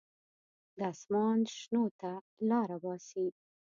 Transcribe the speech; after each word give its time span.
د 0.77 0.79
اسمان 0.91 1.39
شنو 1.57 1.83
ته 1.99 2.11
لاره 2.49 2.77
باسي. 2.83 3.27